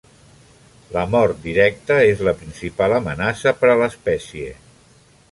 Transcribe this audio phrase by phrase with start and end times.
[0.93, 4.49] La mort directa és la principal amenaça per a l'espècie.